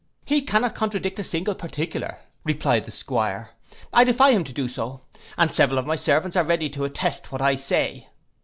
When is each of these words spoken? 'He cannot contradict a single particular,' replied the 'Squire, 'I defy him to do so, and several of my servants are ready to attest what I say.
'He 0.25 0.41
cannot 0.41 0.73
contradict 0.73 1.19
a 1.19 1.23
single 1.23 1.53
particular,' 1.53 2.17
replied 2.43 2.85
the 2.85 2.91
'Squire, 2.91 3.51
'I 3.93 4.05
defy 4.05 4.31
him 4.31 4.43
to 4.45 4.51
do 4.51 4.67
so, 4.67 5.01
and 5.37 5.53
several 5.53 5.77
of 5.77 5.85
my 5.85 5.95
servants 5.95 6.35
are 6.35 6.43
ready 6.43 6.71
to 6.71 6.85
attest 6.85 7.31
what 7.31 7.39
I 7.39 7.55
say. 7.55 8.07